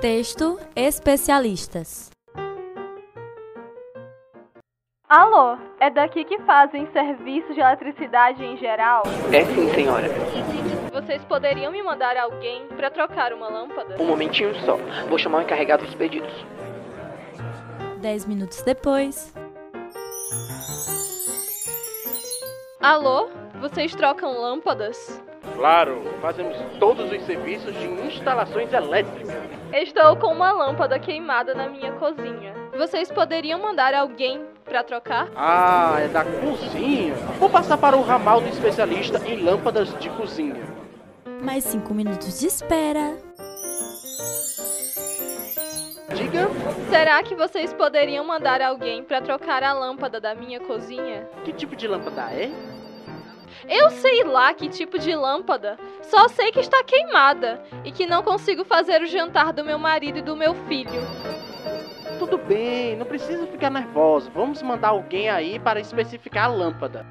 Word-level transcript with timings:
Texto 0.00 0.60
Especialistas. 0.76 2.08
Alô, 5.08 5.58
é 5.80 5.90
daqui 5.90 6.24
que 6.24 6.38
fazem 6.42 6.86
serviço 6.92 7.52
de 7.52 7.58
eletricidade 7.58 8.44
em 8.44 8.56
geral? 8.58 9.02
É 9.32 9.44
sim, 9.44 9.68
senhora. 9.74 10.06
Vocês 10.92 11.24
poderiam 11.24 11.72
me 11.72 11.82
mandar 11.82 12.16
alguém 12.16 12.68
para 12.76 12.92
trocar 12.92 13.32
uma 13.32 13.48
lâmpada? 13.48 14.00
Um 14.00 14.06
momentinho 14.06 14.54
só. 14.64 14.76
Vou 15.08 15.18
chamar 15.18 15.38
o 15.38 15.42
encarregado 15.42 15.84
dos 15.84 15.96
pedidos. 15.96 16.32
Dez 18.00 18.24
minutos 18.24 18.62
depois. 18.62 19.34
Alô, 22.80 23.30
vocês 23.60 23.92
trocam 23.96 24.40
lâmpadas? 24.40 25.20
Claro, 25.56 26.02
fazemos 26.20 26.56
todos 26.78 27.10
os 27.10 27.20
serviços 27.26 27.74
de 27.74 27.86
instalações 28.06 28.72
elétricas. 28.72 29.37
Estou 29.72 30.16
com 30.16 30.28
uma 30.28 30.52
lâmpada 30.52 30.98
queimada 30.98 31.54
na 31.54 31.68
minha 31.68 31.92
cozinha. 31.92 32.54
Vocês 32.76 33.10
poderiam 33.10 33.60
mandar 33.60 33.94
alguém 33.94 34.44
para 34.64 34.82
trocar? 34.82 35.28
Ah, 35.36 35.96
é 36.00 36.08
da 36.08 36.24
cozinha. 36.24 37.14
Vou 37.38 37.50
passar 37.50 37.76
para 37.76 37.96
o 37.96 38.02
ramal 38.02 38.40
do 38.40 38.48
especialista 38.48 39.18
em 39.26 39.42
lâmpadas 39.42 39.92
de 39.98 40.08
cozinha. 40.10 40.62
Mais 41.42 41.64
cinco 41.64 41.92
minutos 41.94 42.40
de 42.40 42.46
espera. 42.46 43.16
Diga, 46.14 46.48
Será 46.90 47.22
que 47.22 47.34
vocês 47.34 47.72
poderiam 47.72 48.24
mandar 48.24 48.60
alguém 48.62 49.04
para 49.04 49.20
trocar 49.20 49.62
a 49.62 49.72
lâmpada 49.72 50.18
da 50.20 50.34
minha 50.34 50.58
cozinha? 50.60 51.28
que 51.44 51.52
tipo 51.52 51.76
de 51.76 51.86
lâmpada 51.86 52.22
é? 52.32 52.50
Eu 53.68 53.90
sei 53.90 54.24
lá 54.24 54.52
que 54.54 54.68
tipo 54.68 54.98
de 54.98 55.14
lâmpada. 55.14 55.78
Só 56.02 56.28
sei 56.28 56.50
que 56.50 56.60
está 56.60 56.82
queimada 56.84 57.62
e 57.84 57.92
que 57.92 58.06
não 58.06 58.22
consigo 58.22 58.64
fazer 58.64 59.02
o 59.02 59.06
jantar 59.06 59.52
do 59.52 59.64
meu 59.64 59.78
marido 59.78 60.18
e 60.18 60.22
do 60.22 60.36
meu 60.36 60.54
filho. 60.66 61.00
Tudo 62.18 62.38
bem, 62.38 62.96
não 62.96 63.06
precisa 63.06 63.46
ficar 63.46 63.70
nervoso. 63.70 64.30
Vamos 64.34 64.60
mandar 64.62 64.88
alguém 64.88 65.28
aí 65.28 65.58
para 65.58 65.80
especificar 65.80 66.46
a 66.46 66.48
lâmpada. 66.48 67.06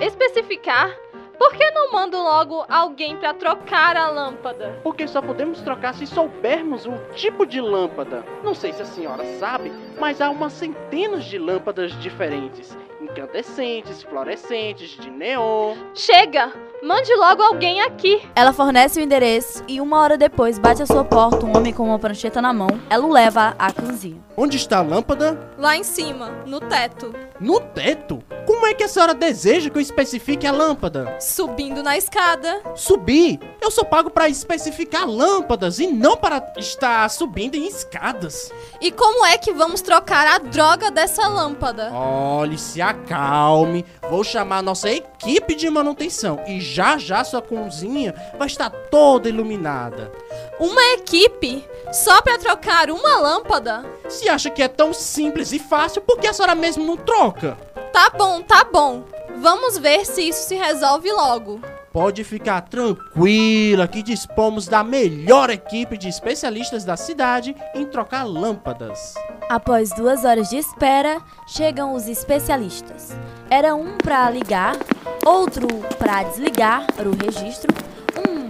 Especificar? 0.00 0.94
Por 1.38 1.54
que 1.54 1.70
não 1.70 1.92
mando 1.92 2.16
logo 2.16 2.64
alguém 2.68 3.16
para 3.16 3.32
trocar 3.32 3.96
a 3.96 4.10
lâmpada? 4.10 4.80
Porque 4.82 5.06
só 5.06 5.22
podemos 5.22 5.60
trocar 5.60 5.94
se 5.94 6.04
soubermos 6.04 6.84
o 6.84 6.92
tipo 7.14 7.46
de 7.46 7.60
lâmpada. 7.60 8.24
Não 8.42 8.54
sei 8.54 8.72
se 8.72 8.82
a 8.82 8.84
senhora 8.84 9.24
sabe, 9.38 9.72
mas 10.00 10.20
há 10.20 10.28
umas 10.30 10.52
centenas 10.52 11.24
de 11.24 11.38
lâmpadas 11.38 11.92
diferentes. 12.00 12.76
Incandescentes, 13.10 14.02
fluorescentes, 14.02 14.90
de 14.90 15.10
neon. 15.10 15.76
Chega! 15.94 16.52
Mande 16.82 17.12
logo 17.16 17.42
alguém 17.42 17.80
aqui. 17.80 18.22
Ela 18.36 18.52
fornece 18.52 19.00
o 19.00 19.02
endereço 19.02 19.64
e 19.66 19.80
uma 19.80 19.98
hora 19.98 20.16
depois 20.16 20.58
bate 20.58 20.82
à 20.82 20.86
sua 20.86 21.04
porta 21.04 21.44
um 21.44 21.56
homem 21.56 21.72
com 21.72 21.84
uma 21.84 21.98
prancheta 21.98 22.40
na 22.40 22.52
mão. 22.52 22.68
Ela 22.88 23.04
o 23.04 23.12
leva 23.12 23.56
à 23.58 23.72
cozinha. 23.72 24.22
Onde 24.36 24.56
está 24.56 24.78
a 24.78 24.82
lâmpada? 24.82 25.36
Lá 25.58 25.76
em 25.76 25.82
cima, 25.82 26.30
no 26.46 26.60
teto. 26.60 27.12
No 27.40 27.58
teto? 27.58 28.22
Como 28.58 28.66
é 28.66 28.74
que 28.74 28.82
a 28.82 28.88
senhora 28.88 29.14
deseja 29.14 29.70
que 29.70 29.78
eu 29.78 29.80
especifique 29.80 30.44
a 30.44 30.50
lâmpada? 30.50 31.16
Subindo 31.20 31.80
na 31.80 31.96
escada. 31.96 32.60
Subir? 32.74 33.38
Eu 33.62 33.70
sou 33.70 33.84
pago 33.84 34.10
para 34.10 34.28
especificar 34.28 35.08
lâmpadas 35.08 35.78
e 35.78 35.86
não 35.86 36.16
para 36.16 36.44
estar 36.56 37.08
subindo 37.08 37.54
em 37.54 37.68
escadas. 37.68 38.52
E 38.80 38.90
como 38.90 39.24
é 39.24 39.38
que 39.38 39.52
vamos 39.52 39.80
trocar 39.80 40.26
a 40.26 40.38
droga 40.38 40.90
dessa 40.90 41.28
lâmpada? 41.28 41.92
Olhe, 41.92 42.58
se 42.58 42.82
acalme. 42.82 43.86
Vou 44.10 44.24
chamar 44.24 44.58
a 44.58 44.62
nossa 44.62 44.90
equipe 44.90 45.54
de 45.54 45.70
manutenção 45.70 46.42
e 46.44 46.60
já 46.60 46.98
já 46.98 47.22
sua 47.22 47.40
cozinha 47.40 48.12
vai 48.36 48.48
estar 48.48 48.70
toda 48.70 49.28
iluminada. 49.28 50.10
Uma 50.58 50.82
equipe? 50.94 51.64
Só 51.92 52.20
para 52.22 52.38
trocar 52.38 52.90
uma 52.90 53.20
lâmpada? 53.20 53.86
Se 54.08 54.28
acha 54.28 54.50
que 54.50 54.62
é 54.62 54.68
tão 54.68 54.92
simples 54.92 55.52
e 55.52 55.60
fácil, 55.60 56.02
por 56.02 56.18
que 56.18 56.26
a 56.26 56.32
senhora 56.32 56.56
mesmo 56.56 56.84
não 56.84 56.96
troca? 56.96 57.56
Tá 57.92 58.10
bom, 58.16 58.42
tá 58.42 58.64
bom. 58.64 59.04
Vamos 59.40 59.78
ver 59.78 60.04
se 60.04 60.22
isso 60.22 60.48
se 60.48 60.56
resolve 60.56 61.10
logo. 61.12 61.60
Pode 61.92 62.22
ficar 62.22 62.60
tranquila 62.62 63.88
que 63.88 64.02
dispomos 64.02 64.66
da 64.68 64.84
melhor 64.84 65.50
equipe 65.50 65.96
de 65.96 66.08
especialistas 66.08 66.84
da 66.84 66.96
cidade 66.96 67.56
em 67.74 67.86
trocar 67.86 68.24
lâmpadas. 68.24 69.14
Após 69.48 69.90
duas 69.92 70.24
horas 70.24 70.50
de 70.50 70.56
espera, 70.58 71.22
chegam 71.46 71.94
os 71.94 72.06
especialistas. 72.06 73.16
Era 73.48 73.74
um 73.74 73.96
para 73.96 74.28
ligar, 74.30 74.76
outro 75.24 75.66
para 75.98 76.24
desligar 76.24 76.86
o 76.98 77.24
registro, 77.24 77.72
um 78.18 78.46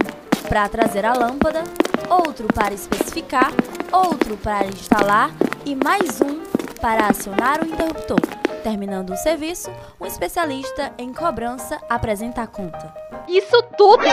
para 0.47 0.67
trazer 0.67 1.05
a 1.05 1.13
lâmpada, 1.13 1.63
outro 2.09 2.47
para 2.47 2.73
especificar, 2.73 3.51
outro 3.91 4.35
para 4.37 4.67
instalar 4.67 5.31
e 5.65 5.75
mais 5.75 6.19
um 6.21 6.41
para 6.81 7.07
acionar 7.07 7.61
o 7.63 7.65
interruptor. 7.65 8.38
Terminando 8.63 9.11
o 9.11 9.17
serviço, 9.17 9.71
um 9.99 10.05
especialista 10.05 10.91
em 10.97 11.13
cobrança 11.13 11.79
apresenta 11.89 12.41
a 12.41 12.47
conta. 12.47 12.93
Isso 13.27 13.61
tudo? 13.77 14.03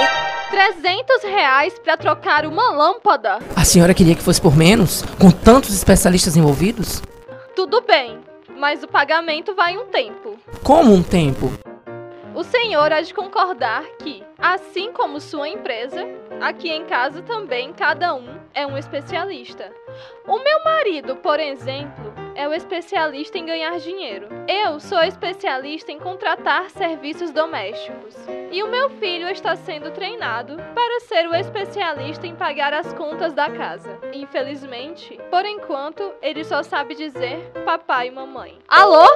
300 0.51 1.23
reais 1.25 1.77
para 1.81 1.97
trocar 1.97 2.47
uma 2.47 2.71
lâmpada? 2.71 3.39
A 3.57 3.65
senhora 3.65 3.93
queria 3.93 4.15
que 4.15 4.23
fosse 4.23 4.41
por 4.41 4.57
menos? 4.57 5.03
Com 5.21 5.31
tantos 5.31 5.75
especialistas 5.75 6.37
envolvidos? 6.37 7.03
Tudo 7.57 7.81
bem, 7.81 8.21
mas 8.57 8.83
o 8.85 8.89
pagamento 8.89 9.55
vai 9.55 9.77
um 9.77 9.87
tempo. 9.87 10.39
Como 10.63 10.93
um 10.93 11.03
tempo? 11.03 11.51
O 12.33 12.45
senhor 12.45 12.93
há 12.93 13.01
de 13.01 13.15
concordar 13.15 13.83
que, 13.99 14.23
assim 14.39 14.93
como 14.93 15.21
sua 15.21 15.49
empresa, 15.49 16.07
aqui 16.41 16.71
em 16.71 16.85
casa 16.85 17.23
também 17.23 17.73
cada 17.73 18.15
um 18.15 18.29
é 18.55 18.67
um 18.67 18.77
especialista. 18.77 19.73
O 20.29 20.39
meu 20.39 20.63
marido, 20.63 21.17
por 21.17 21.41
exemplo, 21.41 22.06
é 22.37 22.47
o 22.47 22.53
especialista 22.53 23.39
em 23.39 23.47
ganhar 23.47 23.79
dinheiro. 23.79 24.29
Eu 24.47 24.79
sou 24.79 25.03
especialista 25.03 25.91
em 25.91 25.99
contratar 25.99 26.71
serviços 26.71 27.31
domésticos. 27.31 28.15
E 28.53 28.63
o 28.63 28.69
meu 28.69 28.91
filho 28.91 29.29
está 29.29 29.57
sendo 29.57 29.91
treinado 29.91 30.57
para 30.75 31.01
ser 31.01 31.27
o 31.29 31.35
especialista 31.35 32.27
em 32.27 32.37
pagar 32.37 32.73
as 32.75 32.93
contas 32.93 33.33
da 33.33 33.51
casa. 33.51 33.99
Infelizmente, 34.13 35.19
por 35.31 35.45
enquanto, 35.45 36.13
ele 36.21 36.45
só 36.45 36.63
sabe 36.63 36.95
dizer 36.95 37.51
papai 37.65 38.09
e 38.09 38.11
mamãe. 38.11 38.59
Alô? 38.69 39.07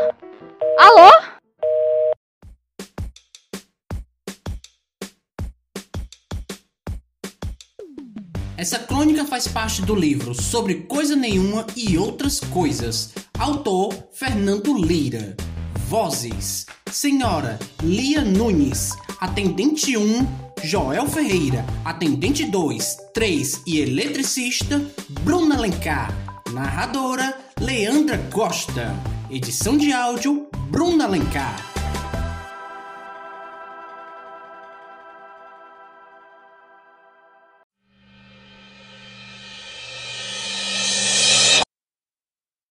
Alô? 0.79 1.40
Essa 8.61 8.79
crônica 8.79 9.25
faz 9.25 9.49
parte 9.49 9.81
do 9.81 9.95
livro 9.95 10.35
Sobre 10.35 10.83
Coisa 10.83 11.17
Nenhuma 11.17 11.67
e 11.75 11.97
Outras 11.97 12.41
Coisas. 12.41 13.11
Autor 13.39 13.91
Fernando 14.13 14.77
Lira. 14.77 15.35
Vozes: 15.89 16.67
Senhora 16.93 17.59
Lia 17.83 18.21
Nunes, 18.23 18.93
Atendente 19.19 19.97
1, 19.97 20.27
Joel 20.63 21.09
Ferreira, 21.09 21.65
Atendente 21.87 22.45
2, 22.45 22.99
3 23.15 23.63
e 23.67 23.81
Eletricista, 23.81 24.79
Bruna 25.09 25.57
Alencar. 25.57 26.15
Narradora 26.53 27.35
Leandra 27.59 28.19
Costa. 28.31 28.95
Edição 29.31 29.79
de 29.79 29.91
áudio 29.91 30.51
Bruna 30.71 31.05
Alencar. 31.05 31.80